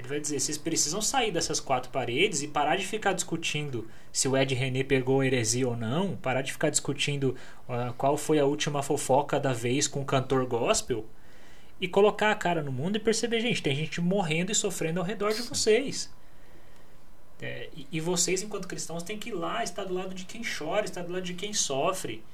[0.00, 4.26] Ele vai dizer: vocês precisam sair dessas quatro paredes e parar de ficar discutindo se
[4.26, 7.36] o Ed René pegou heresia ou não, parar de ficar discutindo
[7.68, 11.04] ah, qual foi a última fofoca da vez com o cantor gospel
[11.78, 15.06] e colocar a cara no mundo e perceber: gente, tem gente morrendo e sofrendo ao
[15.06, 16.10] redor de vocês.
[17.42, 20.40] É, e, e vocês, enquanto cristãos, têm que ir lá, estar do lado de quem
[20.42, 22.24] chora, estar do lado de quem sofre,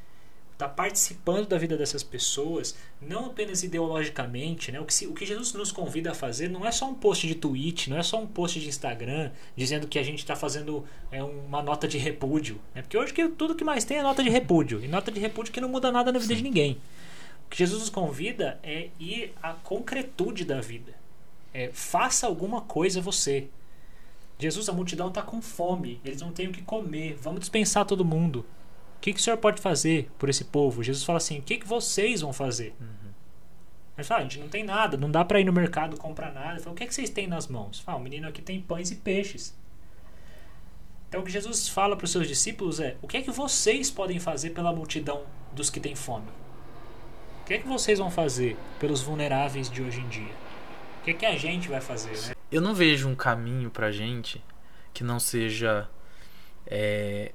[0.56, 4.72] estar participando da vida dessas pessoas, não apenas ideologicamente.
[4.72, 4.80] Né?
[4.80, 7.26] O, que se- o que Jesus nos convida a fazer não é só um post
[7.28, 10.82] de tweet, não é só um post de Instagram dizendo que a gente está fazendo
[11.12, 12.58] é, uma nota de repúdio.
[12.74, 12.80] Né?
[12.80, 15.52] Porque hoje que tudo que mais tem é nota de repúdio, e nota de repúdio
[15.52, 16.78] que não muda nada na vida de ninguém.
[17.46, 20.94] O que Jesus nos convida é ir à concretude da vida.
[21.52, 23.48] É, faça alguma coisa você.
[24.38, 28.04] Jesus, a multidão está com fome, eles não têm o que comer, vamos dispensar todo
[28.04, 28.44] mundo.
[28.96, 30.82] O que, que o senhor pode fazer por esse povo?
[30.82, 32.74] Jesus fala assim: o que, que vocês vão fazer?
[32.80, 33.12] Uhum.
[33.96, 36.58] Ele fala: a gente não tem nada, não dá para ir no mercado comprar nada.
[36.60, 37.80] Fala: o que, que vocês têm nas mãos?
[37.80, 39.56] Fala: o menino aqui tem pães e peixes.
[41.08, 43.90] Então o que Jesus fala para os seus discípulos é: o que é que vocês
[43.90, 46.28] podem fazer pela multidão dos que têm fome?
[47.42, 50.32] O que é que vocês vão fazer pelos vulneráveis de hoje em dia?
[51.00, 52.10] O que é que a gente vai fazer?
[52.10, 52.34] Né?
[52.50, 54.42] Eu não vejo um caminho pra gente
[54.92, 55.88] que não seja
[56.66, 57.32] é,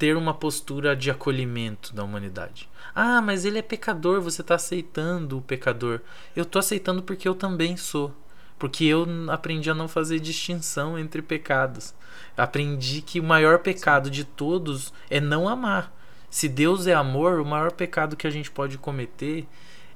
[0.00, 2.66] ter uma postura de acolhimento da humanidade.
[2.94, 6.00] Ah, mas ele é pecador, você está aceitando o pecador.
[6.34, 8.10] Eu estou aceitando porque eu também sou.
[8.58, 11.94] Porque eu aprendi a não fazer distinção entre pecados.
[12.34, 15.92] Aprendi que o maior pecado de todos é não amar.
[16.30, 19.46] Se Deus é amor, o maior pecado que a gente pode cometer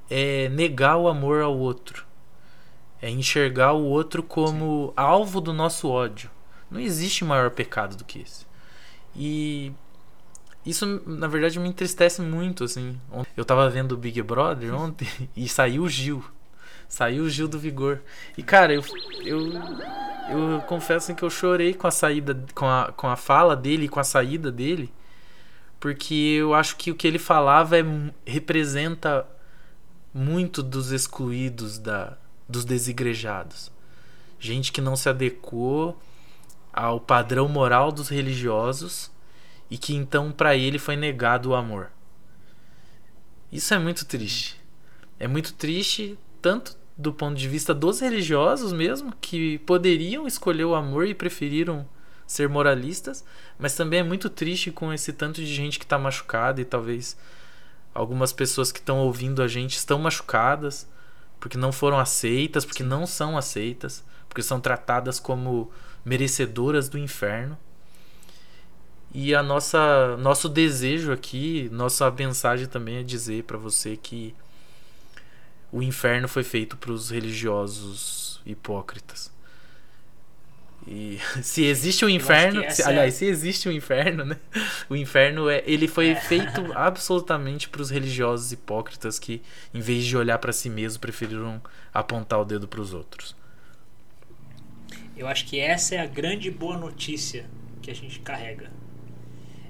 [0.07, 2.05] é negar o amor ao outro.
[3.01, 6.29] É enxergar o outro como alvo do nosso ódio.
[6.69, 8.45] Não existe maior pecado do que esse.
[9.15, 9.71] E
[10.65, 12.99] isso, na verdade, me entristece muito, assim.
[13.37, 15.07] Eu tava vendo o Big Brother ontem
[15.37, 16.23] e saiu o Gil.
[16.89, 17.99] Saiu o Gil do Vigor.
[18.35, 18.83] E, cara, eu,
[19.23, 19.39] eu,
[20.29, 23.99] eu confesso que eu chorei com a saída, com a, com a fala dele, com
[23.99, 24.91] a saída dele,
[25.79, 27.83] porque eu acho que o que ele falava é,
[28.25, 29.25] representa
[30.13, 32.17] muito dos excluídos, da,
[32.49, 33.71] dos desigrejados.
[34.39, 35.99] Gente que não se adequou
[36.73, 39.11] ao padrão moral dos religiosos
[39.69, 41.91] e que então para ele foi negado o amor.
[43.51, 44.59] Isso é muito triste.
[45.19, 50.75] É muito triste tanto do ponto de vista dos religiosos mesmo, que poderiam escolher o
[50.75, 51.87] amor e preferiram
[52.25, 53.23] ser moralistas,
[53.59, 57.17] mas também é muito triste com esse tanto de gente que está machucada e talvez
[57.93, 60.87] algumas pessoas que estão ouvindo a gente estão machucadas
[61.39, 65.71] porque não foram aceitas, porque não são aceitas, porque são tratadas como
[66.03, 67.57] merecedoras do inferno.
[69.17, 74.35] E a nossa nosso desejo aqui, nossa mensagem também é dizer para você que
[75.71, 79.31] o inferno foi feito para os religiosos hipócritas.
[80.85, 83.17] E se existe um inferno, se, aliás, é...
[83.19, 84.37] se existe um inferno, né?
[84.89, 86.15] O inferno é, ele foi é.
[86.15, 89.41] feito absolutamente para os religiosos hipócritas que,
[89.73, 91.61] em vez de olhar para si mesmo, preferiram
[91.93, 93.33] apontar o dedo para os outros.
[95.15, 97.45] Eu acho que essa é a grande boa notícia
[97.81, 98.69] que a gente carrega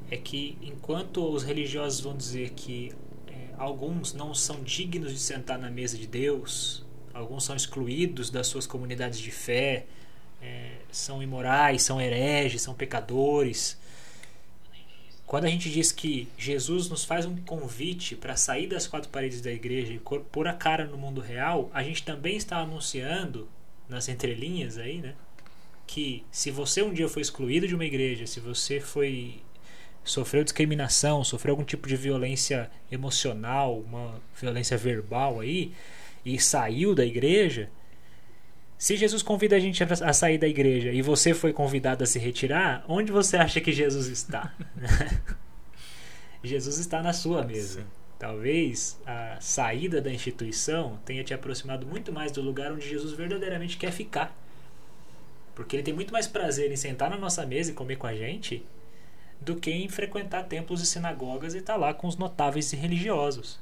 [0.09, 2.91] é que enquanto os religiosos vão dizer que
[3.27, 8.47] é, alguns não são dignos de sentar na mesa de Deus, alguns são excluídos das
[8.47, 9.85] suas comunidades de fé,
[10.41, 13.77] é, são imorais, são hereges, são pecadores.
[15.25, 19.41] Quando a gente diz que Jesus nos faz um convite para sair das quatro paredes
[19.41, 23.47] da igreja e pôr a cara no mundo real, a gente também está anunciando
[23.89, 25.15] nas entrelinhas aí, né?
[25.87, 29.41] Que se você um dia foi excluído de uma igreja, se você foi
[30.05, 35.73] sofreu discriminação, sofreu algum tipo de violência emocional, uma violência verbal aí,
[36.23, 37.69] e saiu da igreja,
[38.77, 42.19] se Jesus convida a gente a sair da igreja e você foi convidado a se
[42.19, 44.53] retirar, onde você acha que Jesus está?
[46.43, 47.81] Jesus está na sua mesa.
[47.81, 47.87] Sim.
[48.19, 53.77] Talvez a saída da instituição tenha te aproximado muito mais do lugar onde Jesus verdadeiramente
[53.77, 54.35] quer ficar.
[55.53, 58.15] Porque ele tem muito mais prazer em sentar na nossa mesa e comer com a
[58.15, 58.63] gente
[59.41, 62.75] do que em frequentar templos e sinagogas e estar tá lá com os notáveis e
[62.75, 63.59] religiosos.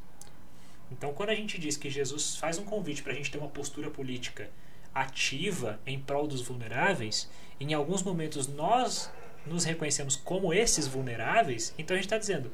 [0.91, 3.49] Então, quando a gente diz que Jesus faz um convite para a gente ter uma
[3.49, 4.49] postura política
[4.93, 9.11] ativa em prol dos vulneráveis, em alguns momentos nós
[9.45, 12.51] nos reconhecemos como esses vulneráveis, então a gente está dizendo: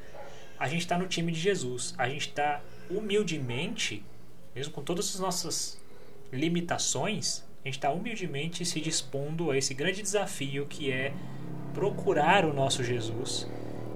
[0.58, 4.02] a gente está no time de Jesus, a gente está humildemente,
[4.54, 5.80] mesmo com todas as nossas
[6.32, 11.12] limitações, a gente está humildemente se dispondo a esse grande desafio que é
[11.72, 13.48] procurar o nosso Jesus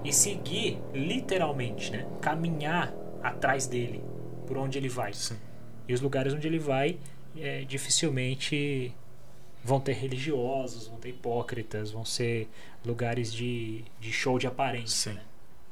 [0.03, 2.07] e seguir literalmente, né?
[2.21, 4.03] Caminhar atrás dele,
[4.45, 5.13] por onde ele vai.
[5.13, 5.37] Sim.
[5.87, 6.97] E os lugares onde ele vai,
[7.37, 8.93] é, dificilmente
[9.63, 12.47] vão ter religiosos, vão ter hipócritas, vão ser
[12.85, 15.13] lugares de, de show de aparência.
[15.13, 15.21] Né?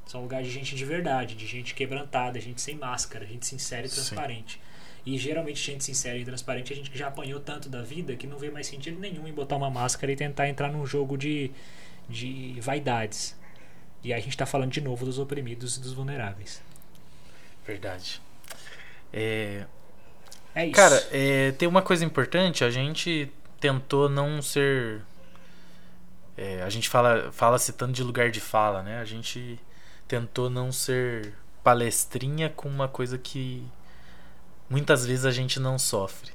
[0.07, 3.89] São lugares de gente de verdade, de gente quebrantada, gente sem máscara, gente sincera e
[3.89, 4.53] transparente.
[4.55, 4.59] Sim.
[5.05, 8.25] E geralmente gente sincera e transparente, a gente que já apanhou tanto da vida que
[8.25, 11.51] não vê mais sentido nenhum em botar uma máscara e tentar entrar num jogo de,
[12.09, 13.35] de vaidades.
[14.03, 16.61] E aí a gente está falando de novo dos oprimidos e dos vulneráveis.
[17.65, 18.21] Verdade.
[19.11, 19.65] É,
[20.53, 20.75] é isso.
[20.75, 25.01] Cara, é, tem uma coisa importante, a gente tentou não ser.
[26.35, 28.99] É, a gente fala, fala citando de lugar de fala, né?
[28.99, 29.59] A gente
[30.07, 31.33] tentou não ser
[31.63, 33.63] palestrinha com uma coisa que
[34.69, 36.31] muitas vezes a gente não sofre.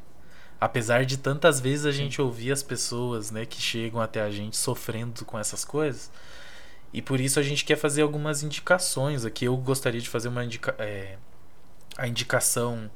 [0.60, 4.56] Apesar de tantas vezes a gente ouvir as pessoas, né, que chegam até a gente
[4.56, 6.10] sofrendo com essas coisas.
[6.92, 9.44] E por isso a gente quer fazer algumas indicações aqui.
[9.44, 11.16] Eu gostaria de fazer uma indica é,
[11.96, 12.90] a indicação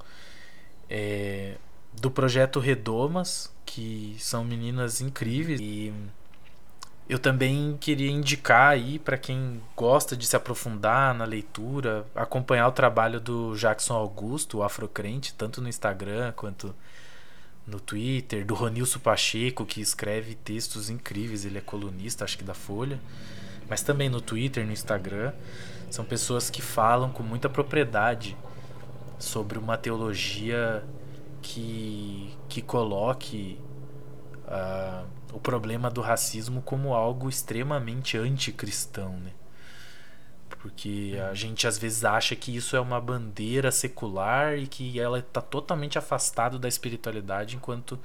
[0.88, 1.56] é,
[2.00, 5.92] do projeto Redomas, que são meninas incríveis e
[7.08, 12.72] eu também queria indicar aí para quem gosta de se aprofundar na leitura, acompanhar o
[12.72, 16.74] trabalho do Jackson Augusto, o Afrocrente, tanto no Instagram quanto
[17.66, 22.54] no Twitter, do Ronilson Pacheco, que escreve textos incríveis, ele é colunista, acho que da
[22.54, 23.00] Folha,
[23.68, 25.32] mas também no Twitter, no Instagram.
[25.90, 28.36] São pessoas que falam com muita propriedade
[29.18, 30.82] sobre uma teologia
[31.42, 33.58] que, que coloque
[34.46, 39.32] uh, o problema do racismo como algo extremamente anticristão, né?
[40.62, 45.18] Porque a gente às vezes acha que isso é uma bandeira secular e que ela
[45.18, 47.98] está totalmente afastado da espiritualidade, enquanto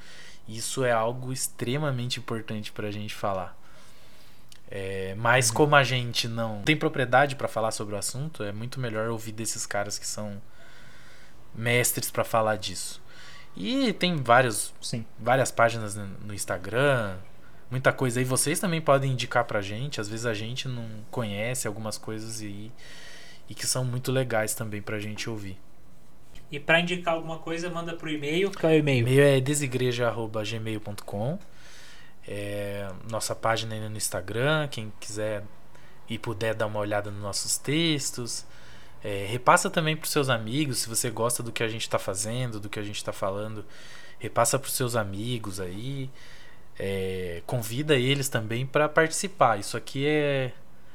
[0.47, 3.55] isso é algo extremamente importante para a gente falar.
[4.71, 8.79] É, mas como a gente não tem propriedade para falar sobre o assunto, é muito
[8.79, 10.41] melhor ouvir desses caras que são
[11.53, 12.99] mestres para falar disso.
[13.55, 15.05] E tem vários, Sim.
[15.19, 17.17] várias páginas no Instagram,
[17.69, 18.25] muita coisa aí.
[18.25, 20.01] Vocês também podem indicar pra gente.
[20.01, 22.71] Às vezes a gente não conhece algumas coisas aí
[23.49, 25.57] e que são muito legais também pra gente ouvir.
[26.51, 28.51] E para indicar alguma coisa, manda pro e-mail.
[28.57, 28.99] Qual é o e-mail?
[28.99, 31.39] E-mail é desigreja.gmail.com.
[32.27, 35.43] É, nossa página aí no Instagram, quem quiser
[36.09, 38.45] e puder dar uma olhada nos nossos textos.
[39.03, 41.99] É, repassa também para os seus amigos, se você gosta do que a gente está
[41.99, 43.63] fazendo, do que a gente está falando,
[44.19, 46.09] repassa para os seus amigos aí.
[46.79, 49.59] É, convida eles também para participar.
[49.59, 50.51] Isso aqui é,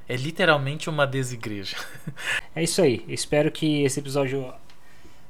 [0.08, 1.76] é literalmente uma desigreja.
[2.54, 3.02] É isso aí.
[3.08, 4.52] Espero que esse episódio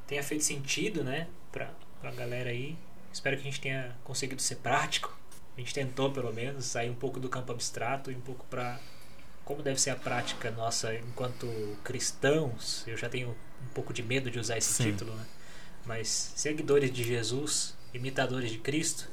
[0.05, 1.71] tenha feito sentido, né, para
[2.03, 2.75] a galera aí.
[3.13, 5.17] Espero que a gente tenha conseguido ser prático.
[5.55, 8.77] A gente tentou, pelo menos, sair um pouco do campo abstrato e um pouco para
[9.45, 11.47] como deve ser a prática nossa enquanto
[11.83, 14.91] cristãos, eu já tenho um pouco de medo de usar esse Sim.
[14.91, 15.25] título, né?
[15.85, 19.09] Mas seguidores de Jesus, imitadores de Cristo,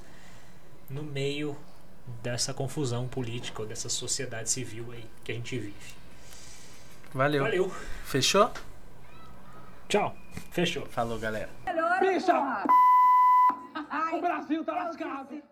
[0.91, 1.57] no meio
[2.23, 5.95] dessa confusão política ou dessa sociedade civil aí que a gente vive.
[7.15, 7.45] Valeu.
[7.45, 7.73] Valeu.
[8.05, 8.51] Fechou?
[9.89, 10.15] Tchau.
[10.51, 10.87] Fechou.
[10.87, 11.51] Falou, galera.
[12.01, 12.65] Bicha!
[14.13, 15.43] O Brasil tá lascado!